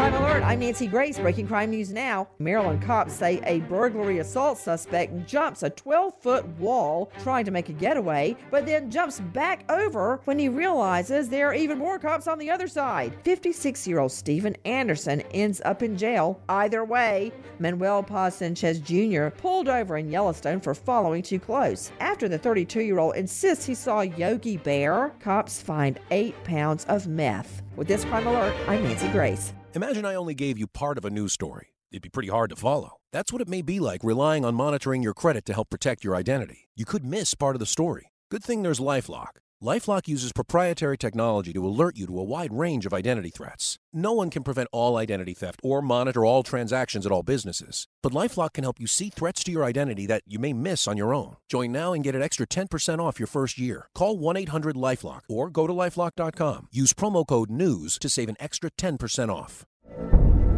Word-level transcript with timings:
Crime 0.00 0.14
Alert, 0.14 0.42
I'm 0.44 0.60
Nancy 0.60 0.86
Grace. 0.86 1.18
Breaking 1.18 1.46
crime 1.46 1.68
news 1.68 1.92
now. 1.92 2.26
Maryland 2.38 2.80
cops 2.80 3.12
say 3.12 3.38
a 3.44 3.60
burglary 3.60 4.20
assault 4.20 4.56
suspect 4.56 5.26
jumps 5.26 5.62
a 5.62 5.68
12 5.68 6.14
foot 6.22 6.48
wall 6.58 7.12
trying 7.22 7.44
to 7.44 7.50
make 7.50 7.68
a 7.68 7.74
getaway, 7.74 8.34
but 8.50 8.64
then 8.64 8.90
jumps 8.90 9.20
back 9.20 9.70
over 9.70 10.22
when 10.24 10.38
he 10.38 10.48
realizes 10.48 11.28
there 11.28 11.50
are 11.50 11.54
even 11.54 11.76
more 11.76 11.98
cops 11.98 12.26
on 12.26 12.38
the 12.38 12.50
other 12.50 12.66
side. 12.66 13.14
56 13.24 13.86
year 13.86 13.98
old 13.98 14.10
Stephen 14.10 14.56
Anderson 14.64 15.20
ends 15.32 15.60
up 15.66 15.82
in 15.82 15.98
jail. 15.98 16.40
Either 16.48 16.82
way, 16.82 17.30
Manuel 17.58 18.02
Paz 18.02 18.36
Sanchez 18.36 18.80
Jr. 18.80 19.28
pulled 19.28 19.68
over 19.68 19.98
in 19.98 20.10
Yellowstone 20.10 20.60
for 20.60 20.74
following 20.74 21.20
too 21.20 21.38
close. 21.38 21.92
After 22.00 22.26
the 22.26 22.38
32 22.38 22.80
year 22.80 23.00
old 23.00 23.16
insists 23.16 23.66
he 23.66 23.74
saw 23.74 24.00
Yogi 24.00 24.56
Bear, 24.56 25.12
cops 25.20 25.60
find 25.60 26.00
eight 26.10 26.42
pounds 26.42 26.86
of 26.86 27.06
meth. 27.06 27.60
With 27.80 27.88
this 27.88 28.04
crime 28.04 28.26
alert, 28.26 28.54
I'm 28.68 28.82
Nancy 28.82 29.08
Grace. 29.08 29.54
Imagine 29.72 30.04
I 30.04 30.14
only 30.14 30.34
gave 30.34 30.58
you 30.58 30.66
part 30.66 30.98
of 30.98 31.06
a 31.06 31.10
news 31.10 31.32
story. 31.32 31.68
It'd 31.90 32.02
be 32.02 32.10
pretty 32.10 32.28
hard 32.28 32.50
to 32.50 32.56
follow. 32.56 32.98
That's 33.10 33.32
what 33.32 33.40
it 33.40 33.48
may 33.48 33.62
be 33.62 33.80
like 33.80 34.04
relying 34.04 34.44
on 34.44 34.54
monitoring 34.54 35.02
your 35.02 35.14
credit 35.14 35.46
to 35.46 35.54
help 35.54 35.70
protect 35.70 36.04
your 36.04 36.14
identity. 36.14 36.68
You 36.76 36.84
could 36.84 37.06
miss 37.06 37.32
part 37.32 37.56
of 37.56 37.60
the 37.60 37.64
story. 37.64 38.12
Good 38.30 38.44
thing 38.44 38.62
there's 38.62 38.80
Lifelock. 38.80 39.38
Lifelock 39.62 40.08
uses 40.08 40.32
proprietary 40.32 40.96
technology 40.96 41.52
to 41.52 41.66
alert 41.66 41.94
you 41.94 42.06
to 42.06 42.18
a 42.18 42.24
wide 42.24 42.50
range 42.54 42.86
of 42.86 42.94
identity 42.94 43.28
threats. 43.28 43.76
No 43.92 44.14
one 44.14 44.30
can 44.30 44.42
prevent 44.42 44.70
all 44.72 44.96
identity 44.96 45.34
theft 45.34 45.60
or 45.62 45.82
monitor 45.82 46.24
all 46.24 46.42
transactions 46.42 47.04
at 47.04 47.12
all 47.12 47.22
businesses, 47.22 47.86
but 48.02 48.14
Lifelock 48.14 48.54
can 48.54 48.64
help 48.64 48.80
you 48.80 48.86
see 48.86 49.10
threats 49.10 49.44
to 49.44 49.52
your 49.52 49.62
identity 49.62 50.06
that 50.06 50.22
you 50.26 50.38
may 50.38 50.54
miss 50.54 50.88
on 50.88 50.96
your 50.96 51.12
own. 51.12 51.36
Join 51.46 51.72
now 51.72 51.92
and 51.92 52.02
get 52.02 52.14
an 52.14 52.22
extra 52.22 52.46
10% 52.46 53.00
off 53.00 53.20
your 53.20 53.26
first 53.26 53.58
year. 53.58 53.88
Call 53.94 54.16
1-800-LifeLock 54.16 55.20
or 55.28 55.50
go 55.50 55.66
to 55.66 55.74
lifelock.com. 55.74 56.68
Use 56.72 56.94
promo 56.94 57.26
code 57.26 57.50
NEWS 57.50 57.98
to 57.98 58.08
save 58.08 58.30
an 58.30 58.36
extra 58.40 58.70
10% 58.70 59.28
off. 59.28 59.66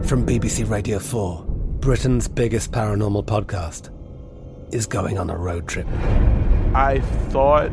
From 0.06 0.24
BBC 0.24 0.70
Radio 0.70 1.00
4, 1.00 1.44
Britain's 1.80 2.28
biggest 2.28 2.70
paranormal 2.70 3.24
podcast 3.24 3.90
is 4.72 4.86
going 4.86 5.18
on 5.18 5.28
a 5.28 5.36
road 5.36 5.66
trip. 5.66 5.88
I 6.74 7.00
thought 7.30 7.72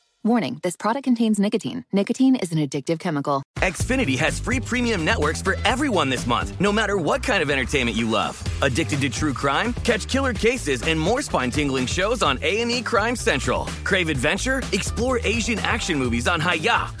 Warning 0.23 0.59
this 0.61 0.75
product 0.75 1.03
contains 1.05 1.39
nicotine. 1.39 1.83
Nicotine 1.91 2.35
is 2.35 2.51
an 2.51 2.59
addictive 2.59 2.99
chemical. 2.99 3.41
Xfinity 3.57 4.15
has 4.19 4.39
free 4.39 4.59
premium 4.59 5.03
networks 5.03 5.41
for 5.41 5.55
everyone 5.65 6.09
this 6.09 6.27
month, 6.27 6.53
no 6.61 6.71
matter 6.71 6.95
what 6.95 7.23
kind 7.23 7.41
of 7.41 7.49
entertainment 7.49 7.97
you 7.97 8.07
love. 8.07 8.39
Addicted 8.61 9.01
to 9.01 9.09
true 9.09 9.33
crime? 9.33 9.73
Catch 9.83 10.07
killer 10.07 10.33
cases 10.33 10.83
and 10.83 10.99
more 10.99 11.23
spine-tingling 11.23 11.87
shows 11.87 12.21
on 12.21 12.37
A&E 12.43 12.83
Crime 12.83 13.15
Central. 13.15 13.65
Crave 13.83 14.09
adventure? 14.09 14.61
Explore 14.71 15.19
Asian 15.23 15.57
action 15.57 15.97
movies 15.97 16.27
on 16.27 16.39
Hi-YAH. 16.39 17.00